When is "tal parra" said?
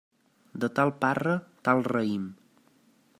0.79-1.35